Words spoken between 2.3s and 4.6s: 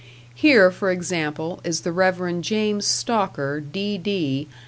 James Stalker, D.D.